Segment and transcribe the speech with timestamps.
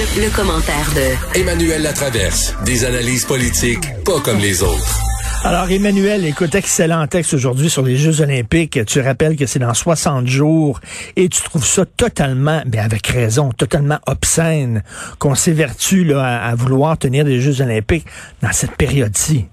[0.00, 2.56] Le, le commentaire de Emmanuel Latraverse.
[2.64, 4.98] Des analyses politiques pas comme les autres.
[5.44, 8.82] Alors, Emmanuel, écoute, excellent texte aujourd'hui sur les Jeux olympiques.
[8.86, 10.80] Tu rappelles que c'est dans 60 jours
[11.16, 14.84] et tu trouves ça totalement, bien avec raison, totalement obscène
[15.18, 18.06] qu'on s'évertue là, à, à vouloir tenir des Jeux olympiques
[18.40, 19.48] dans cette période-ci.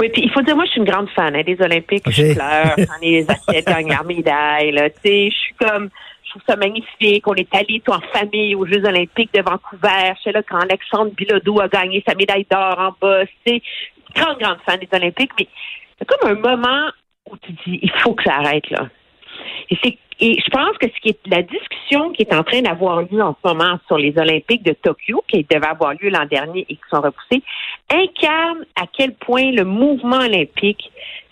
[0.00, 2.06] Oui, puis il faut dire, moi, je suis une grande fan hein, des Olympiques.
[2.06, 2.12] Ok.
[2.12, 4.72] Je pleure quand les athlètes gagnent leur médaille.
[4.72, 4.90] Là.
[4.90, 5.90] Tu sais, je suis comme,
[6.28, 7.26] je trouve ça magnifique.
[7.26, 7.48] On est
[7.84, 10.12] tout en famille aux Jeux Olympiques de Vancouver.
[10.16, 12.92] Je sais là quand Alexandre Bilodeau a gagné sa médaille d'or en.
[12.92, 13.62] Tu sais,
[14.14, 15.32] grande, grande fan des Olympiques.
[15.38, 15.48] Mais
[15.98, 16.90] c'est comme un moment
[17.30, 18.88] où tu dis, il faut que ça arrête là.
[19.70, 22.62] Et c'est et je pense que ce qui est la discussion qui est en train
[22.62, 26.26] d'avoir lieu en ce moment sur les Olympiques de Tokyo, qui devaient avoir lieu l'an
[26.26, 27.42] dernier et qui sont repoussés,
[27.90, 30.90] incarne à quel point le mouvement olympique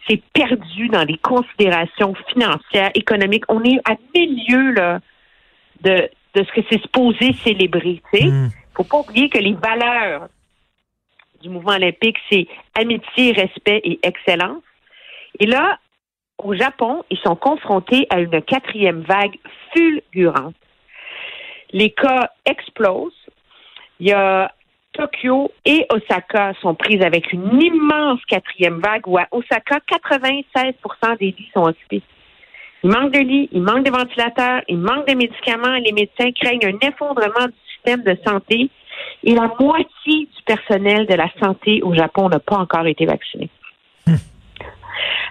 [0.08, 3.44] s'est perdu dans les considérations financières, économiques.
[3.48, 5.00] On est à milieu là,
[5.82, 8.00] de, de ce que c'est supposé célébrer.
[8.12, 8.26] Il sais.
[8.26, 8.50] Mm.
[8.76, 10.28] faut pas oublier que les valeurs
[11.42, 14.62] du mouvement olympique, c'est amitié, respect et excellence.
[15.40, 15.78] Et là,
[16.38, 19.36] au Japon, ils sont confrontés à une quatrième vague
[19.72, 20.54] fulgurante.
[21.72, 23.12] Les cas explosent.
[23.98, 24.52] Il y a
[24.92, 31.26] Tokyo et Osaka sont prises avec une immense quatrième vague où à Osaka, 96% des
[31.26, 32.02] lits sont occupés.
[32.82, 35.76] Il manque de lits, il manque de ventilateurs, il manque de médicaments.
[35.84, 38.70] Les médecins craignent un effondrement du système de santé
[39.24, 43.50] et la moitié du personnel de la santé au Japon n'a pas encore été vacciné.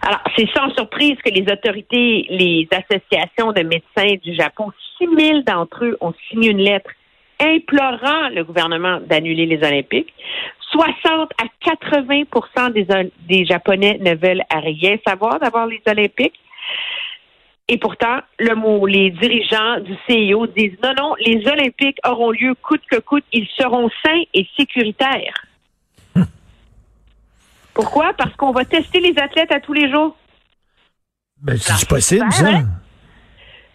[0.01, 5.41] Alors, c'est sans surprise que les autorités, les associations de médecins du Japon, 6 000
[5.41, 6.89] d'entre eux ont signé une lettre
[7.39, 10.13] implorant le gouvernement d'annuler les Olympiques.
[10.71, 12.87] 60 à 80 des,
[13.27, 16.39] des Japonais ne veulent rien savoir d'avoir les Olympiques.
[17.67, 22.99] Et pourtant, les dirigeants du CIO disent non, non, les Olympiques auront lieu coûte que
[22.99, 25.33] coûte, ils seront sains et sécuritaires.
[27.75, 28.13] Pourquoi?
[28.17, 30.15] Parce qu'on va tester les athlètes à tous les jours.
[31.41, 32.57] Ben, c'est possible, super, ça?
[32.57, 32.65] hein?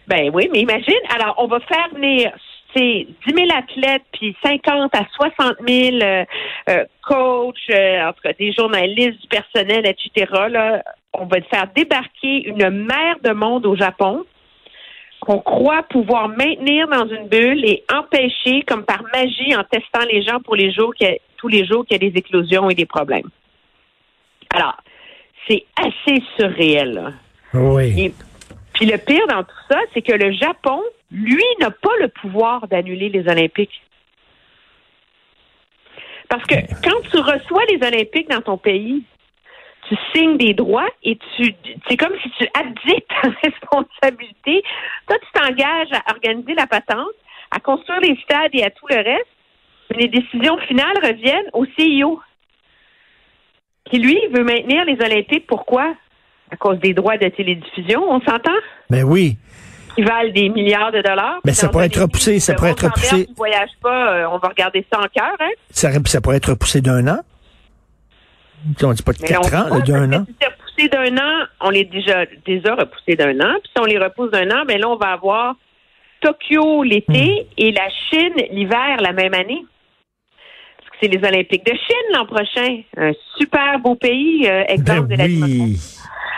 [0.07, 2.31] Ben oui, mais imagine, alors on va faire venir
[2.75, 6.23] c'est 10 000 athlètes, puis 50 à 60 000 euh,
[6.69, 10.31] euh, coachs, euh, en tout cas des journalistes, du personnel, etc.
[10.49, 10.81] Là,
[11.13, 14.23] on va faire débarquer une mer de monde au Japon
[15.19, 20.23] qu'on croit pouvoir maintenir dans une bulle et empêcher, comme par magie, en testant les
[20.23, 22.69] gens pour les jours qu'il y a- tous les jours qu'il y a des éclosions
[22.69, 23.27] et des problèmes.
[24.53, 24.77] Alors,
[25.47, 26.93] c'est assez surréel.
[26.93, 27.11] Là.
[27.53, 28.05] Oui.
[28.05, 28.13] Et
[28.73, 30.81] puis le pire dans tout ça, c'est que le Japon,
[31.11, 33.81] lui, n'a pas le pouvoir d'annuler les Olympiques.
[36.29, 39.03] Parce que quand tu reçois les Olympiques dans ton pays,
[39.89, 41.53] tu signes des droits et tu
[41.87, 44.63] c'est comme si tu abdiques ta responsabilité.
[45.07, 47.15] Toi, tu t'engages à organiser la patente,
[47.51, 49.27] à construire les stades et à tout le reste.
[49.89, 52.21] Mais les décisions finales reviennent au CIO.
[53.89, 55.47] Qui, lui, veut maintenir les Olympiques.
[55.47, 55.93] Pourquoi?
[56.51, 58.51] À cause des droits de télédiffusion, on s'entend?
[58.89, 59.37] Ben oui.
[59.95, 61.39] Qui valent des milliards de dollars.
[61.45, 63.25] Mais ça pourrait être repoussé, ça pourrait être repoussé.
[63.27, 65.49] Tu voyages pas, euh, on va regarder ça en cœur, hein?
[65.69, 67.19] Ça, ça pourrait être repoussé d'un an.
[68.83, 70.25] On dit pas de Mais quatre ans, d'un an.
[70.27, 73.53] Si c'est repoussé d'un an, on les déjà déjà repoussé d'un an.
[73.63, 75.55] Puis si on les repousse d'un an, ben là, on va avoir
[76.21, 77.53] Tokyo l'été Hmm.
[77.57, 79.65] et la Chine l'hiver la même année.
[81.01, 82.81] C'est les Olympiques de Chine l'an prochain.
[82.95, 85.79] Un super beau pays, euh, exemple Ben de la oui.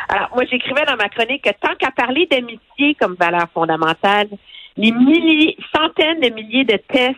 [0.07, 4.27] Alors, moi, j'écrivais dans ma chronique que tant qu'à parler d'amitié comme valeur fondamentale,
[4.77, 7.15] les milliers, centaines de milliers de tests,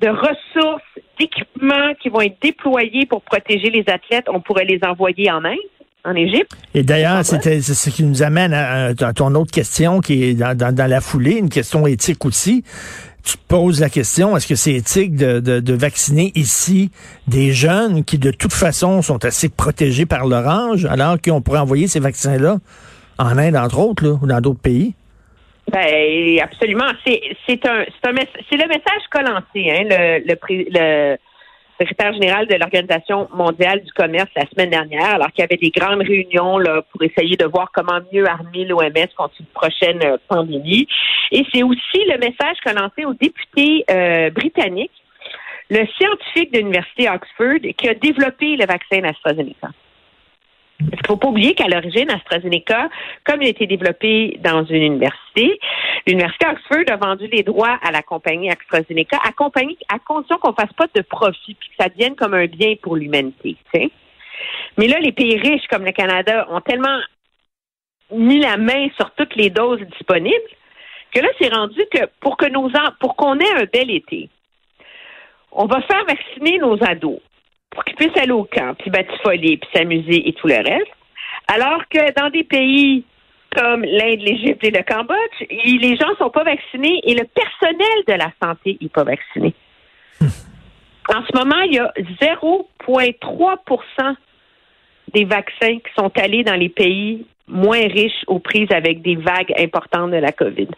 [0.00, 0.82] de ressources,
[1.18, 5.56] d'équipements qui vont être déployés pour protéger les athlètes, on pourrait les envoyer en Inde,
[6.04, 6.56] en Égypte.
[6.74, 10.34] Et d'ailleurs, c'était c'est ce qui nous amène à, à ton autre question qui est
[10.34, 12.64] dans, dans, dans la foulée, une question éthique aussi.
[13.24, 16.90] Tu poses la question, est-ce que c'est éthique de, de, vacciner ici
[17.26, 21.60] des jeunes qui, de toute façon, sont assez protégés par leur âge, alors qu'on pourrait
[21.60, 22.58] envoyer ces vaccins-là
[23.18, 24.94] en Inde, entre autres, ou dans d'autres pays?
[25.72, 26.90] Ben, absolument.
[27.06, 31.16] C'est, un, un, le message Colanté, hein, le, le, le,
[31.78, 35.70] secrétaire général de l'Organisation mondiale du commerce la semaine dernière, alors qu'il y avait des
[35.70, 40.16] grandes réunions là, pour essayer de voir comment mieux armer l'OMS contre une prochaine euh,
[40.28, 40.86] pandémie.
[41.32, 44.90] Et c'est aussi le message qu'a lancé aux députés euh, britanniques
[45.70, 49.68] le scientifique de l'Université Oxford qui a développé le vaccin AstraZeneca.
[50.78, 52.88] Qu'il ne faut pas oublier qu'à l'origine, AstraZeneca,
[53.24, 55.58] comme il a été développé dans une université,
[56.06, 60.50] l'Université Oxford a vendu les droits à la compagnie AstraZeneca, à, compagnie, à condition qu'on
[60.50, 63.56] ne fasse pas de profit, puis que ça devienne comme un bien pour l'humanité.
[64.76, 66.98] Mais là, les pays riches comme le Canada ont tellement
[68.10, 70.34] mis la main sur toutes les doses disponibles
[71.14, 74.28] que là, c'est rendu que pour que nos pour qu'on ait un bel été,
[75.52, 77.20] on va faire vacciner nos ados
[77.74, 80.92] pour qu'ils puissent aller au camp, puis batifoler, puis s'amuser et tout le reste.
[81.48, 83.04] Alors que dans des pays
[83.54, 88.04] comme l'Inde, l'Égypte et le Cambodge, les gens ne sont pas vaccinés et le personnel
[88.06, 89.54] de la santé n'est pas vacciné.
[91.08, 94.16] En ce moment, il y a 0,3%
[95.12, 99.52] des vaccins qui sont allés dans les pays moins riches aux prises avec des vagues
[99.58, 100.68] importantes de la COVID.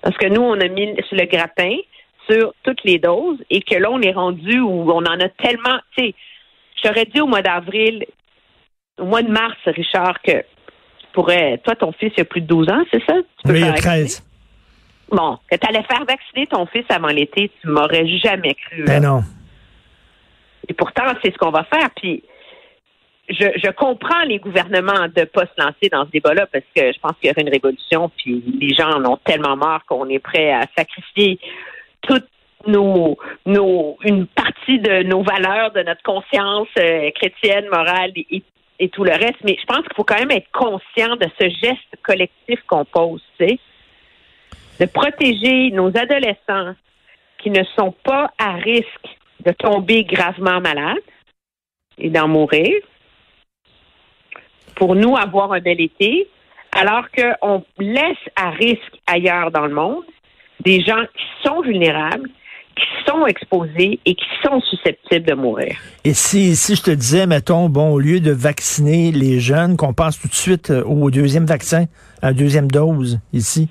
[0.00, 1.76] Parce que nous, on a mis sur le grappin
[2.30, 5.78] sur toutes les doses et que là, on est rendu où on en a tellement.
[5.96, 6.14] Tu sais,
[6.82, 8.04] j'aurais dit au mois d'avril,
[8.98, 10.44] au mois de mars, Richard, que
[11.12, 11.58] pourrais.
[11.58, 13.14] Toi, ton fils, il a plus de 12 ans, c'est ça?
[13.46, 14.24] oui, il a 13.
[15.10, 18.84] Bon, que tu allais faire vacciner ton fils avant l'été, tu m'aurais jamais cru.
[18.84, 19.20] Ben non.
[20.68, 21.90] Et pourtant, c'est ce qu'on va faire.
[21.96, 22.22] Puis,
[23.28, 26.92] je, je, comprends les gouvernements de ne pas se lancer dans ce débat-là parce que
[26.92, 30.08] je pense qu'il y aurait une révolution, puis les gens en ont tellement marre qu'on
[30.08, 31.38] est prêt à sacrifier
[32.02, 32.28] toutes
[32.66, 33.16] nos,
[33.46, 38.42] nos, une partie de nos valeurs, de notre conscience euh, chrétienne, morale et,
[38.88, 39.42] tout le reste.
[39.44, 43.22] Mais je pense qu'il faut quand même être conscient de ce geste collectif qu'on pose,
[43.38, 43.58] sais,
[44.80, 46.74] de protéger nos adolescents
[47.38, 50.98] qui ne sont pas à risque de tomber gravement malades
[51.98, 52.72] et d'en mourir,
[54.74, 56.28] pour nous avoir un bel été,
[56.72, 60.04] alors qu'on laisse à risque ailleurs dans le monde
[60.64, 62.28] des gens qui sont vulnérables,
[62.76, 65.76] qui sont exposés et qui sont susceptibles de mourir.
[66.04, 69.92] Et si, si je te disais, mettons, bon, au lieu de vacciner les jeunes, qu'on
[69.92, 71.84] passe tout de suite euh, au deuxième vaccin,
[72.22, 73.68] à la deuxième dose ici,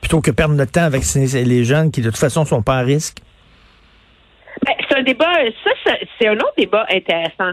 [0.00, 2.78] plutôt que perdre notre temps à vacciner les jeunes qui de toute façon sont pas
[2.78, 3.18] à risque?
[4.64, 5.32] Ben, c'est un débat,
[5.84, 7.52] ça, c'est un autre débat intéressant.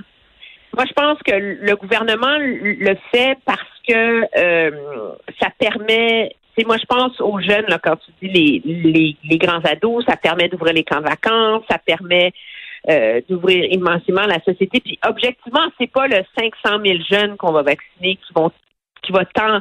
[0.75, 4.71] Moi, je pense que le gouvernement le fait parce que euh,
[5.39, 9.61] ça permet moi, je pense aux jeunes, là, quand tu dis les, les, les grands
[9.61, 12.31] ados, ça permet d'ouvrir les camps de vacances, ça permet
[12.89, 14.79] euh, d'ouvrir immensément la société.
[14.79, 18.51] Puis, objectivement, c'est pas le 500 000 jeunes qu'on va vacciner qui vont
[19.01, 19.59] qui va tant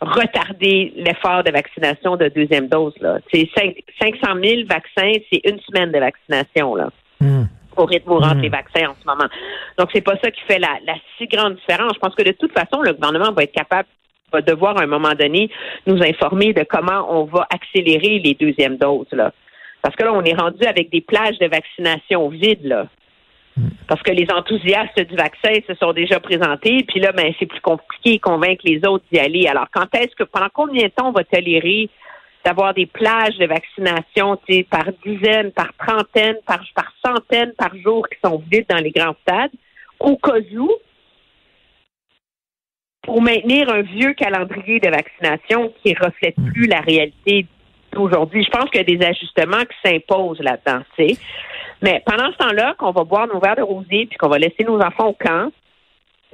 [0.00, 2.94] retarder l'effort de vaccination de deuxième dose.
[3.00, 3.18] Là.
[3.32, 3.48] C'est
[4.00, 6.74] 500 000 vaccins, c'est une semaine de vaccination.
[6.76, 6.90] Là.
[7.18, 7.44] Hmm.
[7.78, 9.28] au rythme où rentrent les vaccins en ce moment.
[9.78, 11.94] Donc, c'est pas ça qui fait la, la si grande différence.
[11.94, 13.88] Je pense que de toute façon, le gouvernement va être capable
[14.32, 15.50] va devoir à un moment donné
[15.86, 19.06] nous informer de comment on va accélérer les deuxièmes doses.
[19.12, 19.32] Là.
[19.82, 22.64] Parce que là, on est rendu avec des plages de vaccination vides.
[22.64, 22.86] Là.
[23.86, 27.60] Parce que les enthousiastes du vaccin se sont déjà présentés, puis là, ben, c'est plus
[27.60, 29.46] compliqué de convaincre les autres d'y aller.
[29.46, 31.88] Alors, quand est-ce que, pendant combien de temps on va tolérer
[32.44, 34.38] d'avoir des plages de vaccination,
[34.70, 39.16] par dizaines, par trentaines, par, par centaines par jour qui sont vides dans les grands
[39.22, 39.50] stades,
[39.98, 40.70] au cas où,
[43.06, 46.52] pour maintenir un vieux calendrier de vaccination qui ne reflète hmm.
[46.52, 47.46] plus la réalité
[47.92, 48.44] d'aujourd'hui.
[48.44, 50.82] Je pense qu'il y a des ajustements qui s'imposent là-dedans.
[51.82, 54.64] Mais pendant ce temps-là, qu'on va boire nos verres de rosé, puis qu'on va laisser
[54.64, 55.50] nos enfants au camp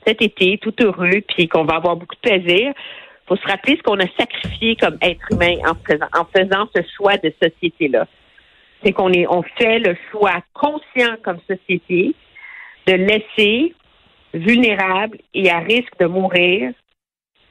[0.04, 2.72] cet été, tout heureux, puis qu'on va avoir beaucoup de plaisir,
[3.28, 6.82] faut se rappeler ce qu'on a sacrifié comme être humain en faisant, en faisant ce
[6.96, 8.06] choix de société-là.
[8.82, 12.16] C'est qu'on est, on fait le choix conscient comme société
[12.86, 13.74] de laisser
[14.34, 16.72] vulnérables et à risque de mourir,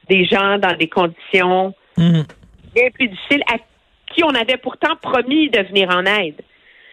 [0.10, 2.24] des gens dans des conditions mhm.
[2.74, 3.58] bien plus difficiles, à
[4.14, 6.42] qui on avait pourtant promis de venir en aide.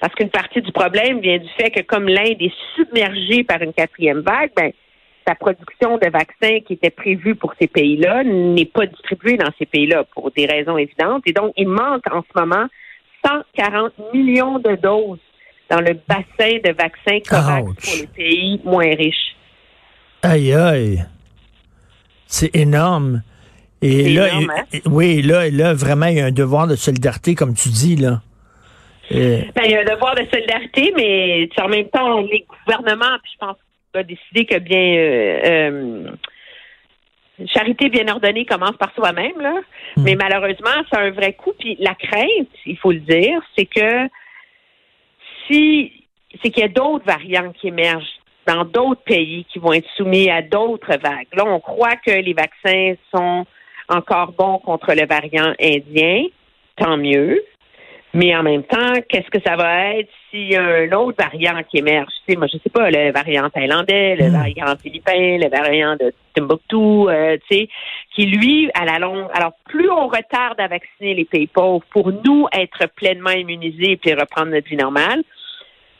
[0.00, 3.72] Parce qu'une partie du problème vient du fait que comme l'Inde est submergée par une
[3.72, 4.72] quatrième vague, ben,
[5.26, 9.66] sa production de vaccins qui était prévue pour ces pays-là n'est pas distribuée dans ces
[9.66, 11.22] pays-là pour des raisons évidentes.
[11.26, 12.66] Et donc, il manque en ce moment
[13.26, 15.18] 140 millions de doses
[15.68, 19.36] dans le bassin de vaccins corrects pour les pays moins riches.
[20.22, 21.04] Aïe, aïe.
[22.26, 23.22] C'est énorme.
[23.80, 24.78] Et là, énorme, hein?
[24.86, 28.20] oui, là, là, vraiment, il y a un devoir de solidarité, comme tu dis, là.
[29.10, 33.32] Ben, il y a un devoir de solidarité, mais en même temps, les gouvernements, puis
[33.32, 33.56] je pense
[33.92, 36.10] qu'on a décidé que bien euh, euh,
[37.46, 39.54] charité bien ordonnée commence par soi-même, là.
[39.96, 40.02] Hmm.
[40.02, 41.52] Mais malheureusement, c'est un vrai coup.
[41.58, 44.08] Puis la crainte, il faut le dire, c'est que
[45.46, 45.92] si
[46.42, 48.17] c'est qu'il y a d'autres variantes qui émergent
[48.48, 51.28] dans d'autres pays qui vont être soumis à d'autres vagues.
[51.34, 53.44] Là, on croit que les vaccins sont
[53.88, 56.24] encore bons contre le variant indien,
[56.76, 57.42] tant mieux.
[58.14, 61.62] Mais en même temps, qu'est-ce que ça va être s'il y a un autre variant
[61.70, 62.08] qui émerge?
[62.26, 66.14] Tu sais, moi, je sais pas, le variant thaïlandais, le variant philippin, le variant de
[66.34, 67.68] Timbuktu, euh, tu sais,
[68.14, 72.10] qui lui, à la longue, alors plus on retarde à vacciner les pays pauvres pour
[72.10, 75.22] nous être pleinement immunisés et puis reprendre notre vie normale,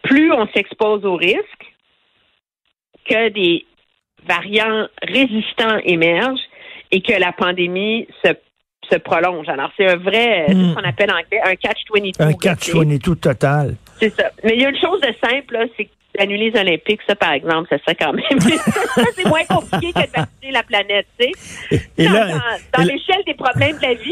[0.03, 1.68] plus on s'expose au risque
[3.09, 3.65] que des
[4.27, 6.41] variants résistants émergent
[6.91, 8.31] et que la pandémie se,
[8.91, 9.49] se prolonge.
[9.49, 12.13] Alors, c'est un vrai, c'est ce qu'on appelle en anglais un catch-22.
[12.23, 13.77] Un là, catch-22 total.
[14.01, 14.31] c'est ça.
[14.45, 15.89] Mais il y a une chose de simple, c'est
[16.19, 18.25] d'annuler les Olympiques, ça, par exemple, ça serait quand même.
[19.15, 21.27] c'est moins compliqué que de vacciner la planète, tu
[21.71, 21.83] sais.
[21.99, 22.39] Et Dans, là,
[22.77, 24.11] dans- l'échelle des problèmes de la vie,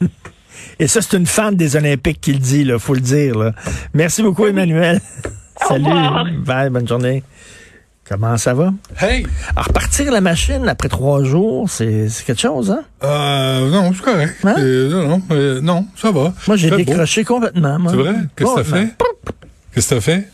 [0.00, 0.06] là.
[0.80, 3.36] Et ça, c'est une fan des Olympiques qui le dit, là, faut le dire.
[3.38, 3.52] Là.
[3.94, 5.00] Merci beaucoup, Emmanuel.
[5.56, 5.84] Salut.
[6.44, 7.22] Bye, bonne journée.
[8.08, 8.72] Comment ça va?
[9.00, 9.26] Hey!
[9.54, 12.82] Alors, repartir la machine après trois jours, c'est quelque chose, hein?
[13.04, 14.34] Euh, non, c'est correct.
[14.44, 14.54] Hein?
[14.58, 16.32] Euh, non, non, euh, non, ça va.
[16.46, 16.84] Moi, j'ai Fait beau.
[16.84, 17.78] décroché complètement.
[17.90, 18.14] C'est vrai?
[18.34, 18.76] Qu'est-ce que t'as Complètement.
[18.78, 18.94] fait?
[19.74, 20.28] Qu'est-ce que t'as fait?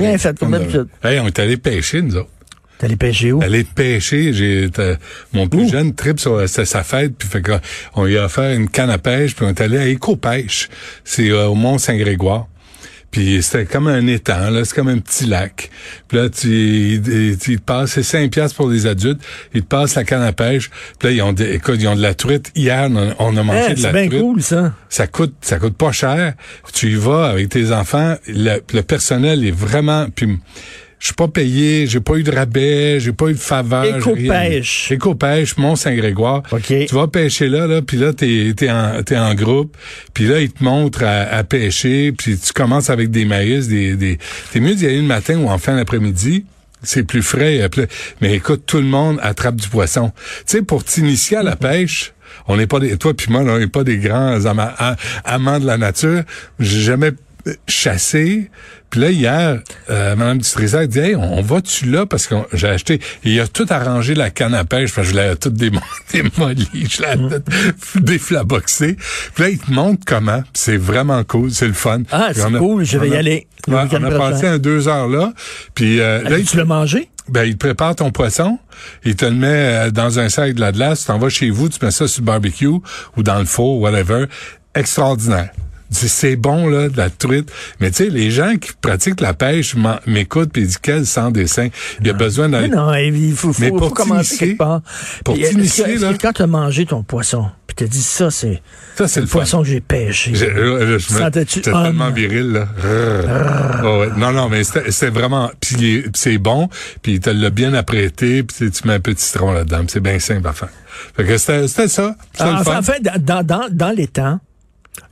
[0.00, 0.86] Rien fait, comme d'habitude.
[1.02, 2.28] Hey, on est allé pêcher, nous autres.
[2.78, 3.42] T'es allé pêcher où?
[3.42, 4.68] Aller pêcher, j'ai
[5.32, 5.68] mon plus Ouh.
[5.68, 7.52] jeune trip sur c'était sa fête, puis fait que
[7.94, 10.68] on lui a offert une canne à pêche, puis on est allé à Éco-Pêche.
[11.04, 12.46] C'est euh, au Mont Saint-Grégoire.
[13.14, 15.70] Puis c'était comme un étang, là, c'est comme un petit lac.
[16.08, 19.20] Puis là, tu, il, tu te passes, c'est 5 piastres pour les adultes,
[19.54, 20.68] ils te passent la canne à pêche.
[20.98, 22.50] Puis là, ils ont, des, écoute, ils ont de la truite.
[22.56, 24.20] Hier, on a, on a mangé Hein, de la c'est bien truite.
[24.20, 24.74] cool, ça.
[24.88, 26.34] Ça coûte, ça coûte pas cher.
[26.72, 28.16] Tu y vas avec tes enfants.
[28.26, 30.08] Le, le personnel est vraiment.
[30.12, 30.36] Puis,
[31.04, 33.84] je suis pas payé, j'ai pas eu de rabais, j'ai pas eu de faveur.
[33.84, 34.90] Éco-pêche.
[34.90, 36.42] Éco-pêche, Mont-Saint-Grégoire.
[36.50, 36.62] OK.
[36.88, 39.76] Tu vas pêcher là, là, puis là, t'es es en, t'es en groupe,
[40.14, 43.96] puis là, ils te montrent à, à pêcher, puis tu commences avec des maïs, des,
[43.96, 44.16] des...
[44.50, 46.46] T'es mieux d'y aller le matin ou en fin d'après-midi.
[46.82, 47.60] C'est plus frais.
[47.60, 47.86] euh, plus-
[48.22, 50.10] Mais écoute, tout le monde attrape du poisson.
[50.16, 52.14] Tu sais, pour t'initier à la pêche,
[52.48, 54.38] on n'est pas des, toi puis moi, là, on n'est pas des grands
[55.26, 56.22] amants de la nature.
[56.58, 57.10] J'ai jamais
[57.66, 58.50] chassé.
[58.90, 59.60] Puis là, hier,
[59.90, 62.06] euh, Mme Dutrisac dit, hey, on, va-tu là?
[62.06, 65.18] Parce que j'ai acheté, il a tout arrangé la canne à pêche, parce que je
[65.20, 65.80] l'ai toute démo-
[66.12, 68.96] démolie, je l'ai toute déflaboxée.
[69.34, 70.42] Puis là, il te montre comment.
[70.52, 72.02] C'est vraiment cool, c'est le fun.
[72.12, 73.48] Ah, c'est a- cool, je vais y aller.
[73.66, 74.18] le Ouais, on a prochain.
[74.18, 75.32] passé un deux heures là.
[75.74, 77.08] Puis euh, là, il tu l'as mangé?
[77.28, 78.58] ben, il te prépare ton poisson,
[79.04, 79.46] il te le met
[79.86, 82.06] euh, dans un sac de la glace, tu t'en vas chez vous, tu mets ça
[82.06, 84.26] sur le barbecue ou dans le four, whatever.
[84.74, 85.50] Extraordinaire.
[85.90, 87.50] C'est- C'est bon, là, de la truite.
[87.80, 89.74] Mais tu sais, les gens qui pratiquent la pêche
[90.06, 91.68] m'écoutent puis ils disent quel sans dessin.
[92.00, 92.68] Il y a besoin Mais d'aller...
[92.74, 94.82] non, il faut, faut, Mais faut pour commencer t'initier- quelque part.
[95.24, 98.30] pour que- t'initier, là- que quand tu as mangé ton poisson, puis t'as dit ça,
[98.30, 98.62] c'est
[98.96, 100.32] Ça, c'est le le poisson que j'ai pêché.
[100.32, 102.68] Là, là, je me- Sentais-tu tellement viril, là.
[103.84, 104.08] Oh, ouais.
[104.16, 105.50] Non, non, mais c'était c'était vraiment...
[105.60, 106.68] Puis c'est bon,
[107.02, 109.84] puis il te l'a bien apprêté, puis tu- tu mets un petit citron là-dedans.
[109.88, 110.68] C'est bien simple à faire.
[111.16, 112.14] Fait que c'était ça.
[112.38, 114.38] Ah, en fait, dans, dans, dans les temps,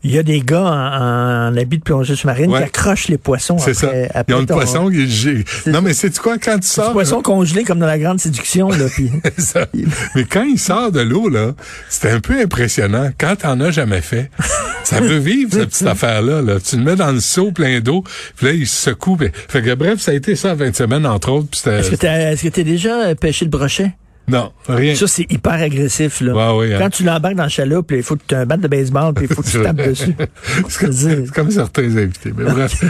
[0.04, 2.58] il y a des gars en, en habit de plongée sous-marine Ouais.
[2.58, 3.88] qui accrochent les poissons C'est ça.
[4.14, 6.92] après, Ils ont le ton- poisson qui est Non, mais c'est quoi quand tu sors?
[6.92, 9.66] poisson congelé comme dans la grande séduction, là, puis Ça.
[10.14, 11.52] Mais quand il sort de l'eau, là,
[11.88, 13.10] c'était un peu impressionnant.
[13.18, 14.30] Quand t'en as jamais fait,
[14.84, 16.42] ça veut vivre, cette petite affaire-là.
[16.42, 16.58] Là.
[16.60, 18.02] Tu le mets dans le seau plein d'eau,
[18.36, 19.16] puis là, il se secoue.
[19.48, 21.48] Fait que bref, ça a été ça 20 semaines, entre autres.
[21.68, 23.92] est-ce que t'as est-ce que t'as déjà pêché le brochet?
[24.28, 24.94] Non, rien.
[24.94, 26.32] Ça, c'est hyper agressif, là.
[26.54, 26.78] Ouais, ouais, hein.
[26.80, 29.12] Quand tu l'embarques dans le chaloupe, il faut que tu aies un bat de baseball,
[29.14, 30.14] puis il faut que tu tapes dessus.
[30.68, 32.32] C'est comme, certains invités.
[32.36, 32.84] Mais bref.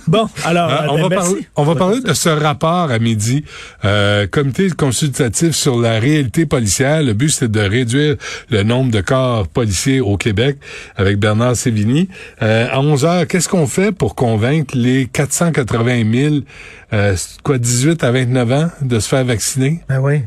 [0.08, 1.30] Bon, alors, Ah, euh, on, ben, va merci.
[1.30, 3.44] parler, on va parler de ce rapport à midi.
[3.84, 7.02] Euh, comité consultatif sur la réalité policière.
[7.02, 8.16] Le but, c'est de réduire
[8.50, 10.56] le nombre de corps policiers au Québec
[10.96, 12.08] avec Bernard Sévigny.
[12.42, 16.34] Euh, à 11 heures, qu'est-ce qu'on fait pour convaincre les 480 000,
[16.92, 19.80] euh, quoi, 18 à 29 ans de se faire vacciner?
[19.88, 20.22] Ben oui.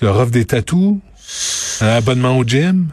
[0.00, 0.98] Leur offre des tatous,
[1.80, 2.88] un abonnement au gym,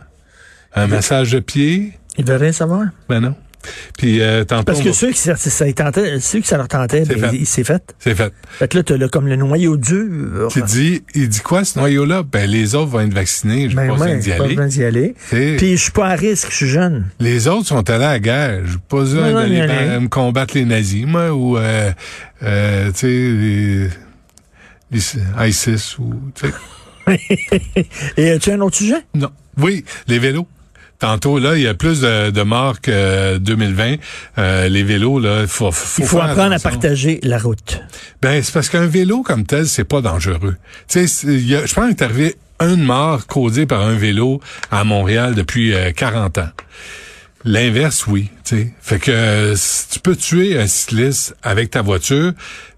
[0.74, 1.94] un massage de pied.
[2.18, 2.86] Ils veulent rien savoir.
[3.10, 3.36] Ben non.
[3.98, 6.68] Puis euh, tantôt, Parce que ceux qui ça, ça, ils tentaient- ceux qui ça leur
[6.68, 7.38] tentait, C'est ben, fait.
[7.64, 7.82] fait.
[7.98, 8.32] c'est fait.
[8.48, 10.50] Fait que là, t'as là, comme le noyau dur.
[10.52, 12.22] Qui dit, il dit quoi ce noyau-là?
[12.22, 14.48] Ben, les autres vont être vaccinés, je Ben pas besoin d'y pas aller.
[14.56, 15.16] besoin d'y aller.
[15.32, 17.06] Puis je suis pas à risque, je suis jeune.
[17.20, 18.62] Les autres sont allés à la guerre.
[18.68, 21.92] J'ai pas besoin d'aller me combattre les nazis, moi, ou, euh,
[22.44, 23.88] euh, tu sais, les,
[24.92, 26.54] les ISIS, ou, tu sais.
[28.18, 29.06] Et as-tu un autre sujet?
[29.14, 29.30] Non.
[29.58, 30.48] Oui, les vélos.
[31.00, 33.96] Tantôt, là, il y a plus de, de morts que 2020.
[34.38, 37.82] Euh, les vélos, là, il faut, faut, Il faut apprendre à partager la route.
[38.22, 40.56] Ben, c'est parce qu'un vélo comme tel, c'est pas dangereux.
[40.88, 44.40] Tu sais, je pense qu'il est arrivé une mort causée par un vélo
[44.72, 46.50] à Montréal depuis euh, 40 ans.
[47.44, 48.30] L'inverse, oui.
[48.44, 48.74] tu sais.
[48.82, 52.32] Fait que euh, si tu peux tuer un cycliste avec ta voiture.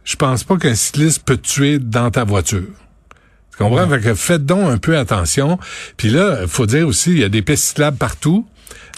[0.03, 2.67] Je pense pas qu'un cycliste peut te tuer dans ta voiture.
[3.57, 3.87] Tu comprends?
[3.87, 5.57] Fait que faites donc un peu attention.
[5.97, 8.45] Puis là, il faut dire aussi, il y a des pistes cyclables partout.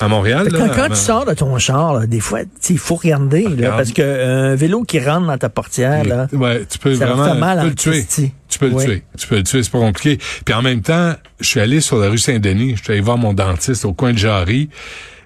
[0.01, 2.39] À Montréal, là, Quand, quand à- tu sors de ton char, là, des fois,
[2.69, 6.27] il faut regarder, là, parce que euh, un vélo qui rentre dans ta portière, là,
[6.31, 8.31] Ouais, tu peux ça vraiment fait mal tu peux le tuer.
[8.47, 9.03] Tu peux le tuer.
[9.17, 10.17] Tu peux le tuer, c'est pas compliqué.
[10.45, 13.17] Puis en même temps, je suis allé sur la rue Saint-Denis, je suis allé voir
[13.17, 14.69] mon dentiste au coin de Jarry.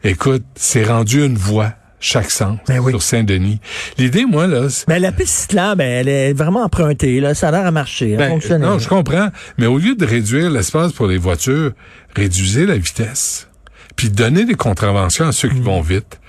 [0.03, 1.73] Écoute, c'est rendu une voie
[2.03, 2.91] chaque sens Ben oui.
[2.91, 3.59] sur Saint-Denis.
[3.97, 7.19] L'idée, moi, là, c'est- Ben, la piste cyclable, ben, elle est vraiment empruntée.
[7.21, 7.33] Là.
[7.33, 8.65] Ça a l'air à marcher, à ben, fonctionner.
[8.65, 9.29] non, je comprends.
[9.57, 11.71] Mais au lieu de réduire l'espace pour les voitures,
[12.15, 13.47] réduisez la vitesse.
[13.95, 15.63] Puis donnez des contraventions à ceux qui Mm.
[15.63, 16.19] vont vite.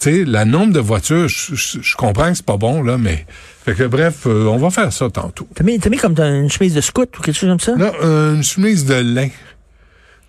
[0.00, 2.96] Tu sais, la nombre de voitures, je, je- je comprends que c'est pas bon, là,
[2.98, 3.26] mais...
[3.64, 5.48] Fait que bref, euh, on va faire ça tantôt.
[5.54, 7.74] T'as mis, t'as mis comme une chemise de scout ou quelque chose comme ça?
[7.76, 9.28] Non, euh, une chemise de lin.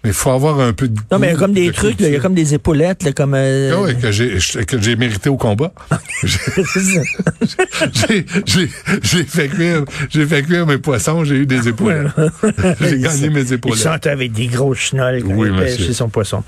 [0.06, 1.72] Mais il faut avoir un peu de Non, mais il y a comme des de
[1.74, 3.34] trucs, là, il y a comme des épaulettes, là, comme...
[3.34, 5.74] euh, Ah ouais, que j'ai que j'ai mérité au combat.
[8.46, 12.08] J'ai- fait cuire j'ai fait cuire mes poissons, j'ai eu des épaulettes.
[12.82, 13.80] j'ai gagné mes Il épaulettes.
[13.80, 16.44] sentait avec des grosses chenolles quand Oui, il son poisson.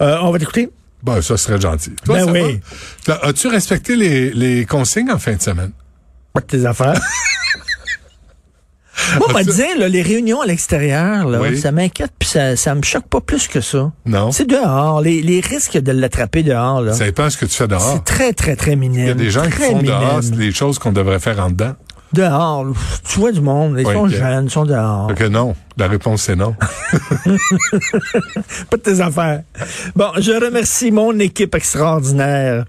[0.00, 0.68] Euh, on va t'écouter?
[1.02, 1.92] Bon, ça serait gentil.
[2.04, 2.60] Toi, Ben oui.
[3.22, 5.70] As-tu respecté les, les consignes en fin de semaine?
[6.32, 7.00] Pas de tes affaires.
[9.18, 11.58] Moi, on m'a dit, là, les réunions à l'extérieur, là, Oui.
[11.58, 13.92] ça m'inquiète, puis ça, ça me choque pas plus que ça.
[14.06, 14.32] Non.
[14.32, 15.00] C'est dehors.
[15.02, 17.80] Les, les risques de l'attraper dehors, là, Ça dépend ce que tu fais dehors.
[17.82, 19.00] c'est très, très, très minime.
[19.02, 19.86] Il y a des gens qui très font minime.
[19.98, 21.74] dehors des choses qu'on devrait faire en dedans.
[22.12, 22.66] Dehors,
[23.08, 24.08] tu vois du monde, ils Oui, sont ok.
[24.10, 25.12] jeunes, ils sont dehors.
[25.14, 25.54] Que non.
[25.76, 26.54] La réponse, c'est non.
[28.70, 29.42] Pas de tes affaires.
[29.94, 32.64] Bon, je remercie mon équipe extraordinaire.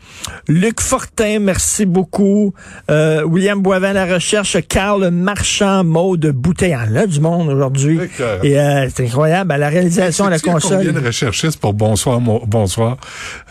[0.48, 2.54] Luc Fortin, merci beaucoup.
[2.92, 4.58] Euh, William Boivin, la recherche.
[4.68, 6.76] Carl Marchand, Maude Bouteille.
[6.78, 8.00] Ah, là, du monde aujourd'hui.
[8.44, 9.52] Et euh, c'est incroyable.
[9.54, 10.94] À la réalisation, à la Sais-tu Combien console.
[11.02, 12.98] de recherchistes pour Bonsoir, Bonsoir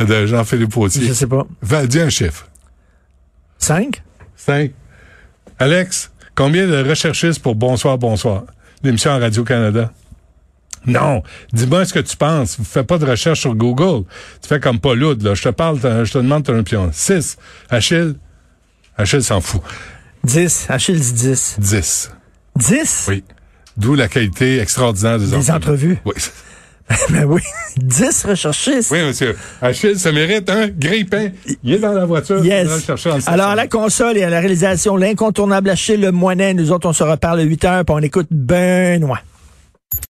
[0.00, 1.14] de Jean-Philippe Je Autier?
[1.14, 1.47] sais pas.
[1.62, 2.47] Va, dis un chiffre.
[3.59, 4.02] Cinq?
[4.37, 4.73] Cinq.
[5.58, 8.44] Alex, combien de recherchistes pour Bonsoir, Bonsoir?
[8.82, 9.90] L'émission à Radio-Canada.
[10.86, 11.22] Non.
[11.52, 12.58] Dis-moi ce que tu penses.
[12.62, 14.04] Fais pas de recherche sur Google.
[14.40, 15.34] Tu fais comme Paul là.
[15.34, 16.90] Je te parle, je te demande ton opinion.
[16.92, 17.36] Six.
[17.70, 18.14] Achille?
[18.96, 19.62] Achille s'en fout.
[20.22, 20.66] Dix.
[20.68, 21.57] Achille dit dix.
[21.59, 22.11] Dix.
[22.54, 23.07] Dix?
[23.09, 23.24] Oui.
[23.76, 25.98] D'où la qualité extraordinaire des, Des entrevues.
[26.04, 26.14] Oui.
[27.11, 27.40] ben oui.
[27.77, 28.90] Dix recherchistes.
[28.92, 29.37] Oui, monsieur.
[29.61, 31.31] Achille, ça mérite un grippin.
[31.64, 32.44] Il est dans la voiture.
[32.44, 32.68] Yes.
[33.27, 36.92] Alors, à la console et à la réalisation, l'incontournable Achille Le Moinet, nous autres, on
[36.92, 39.18] se reparle à 8 heures, puis on écoute Benoît.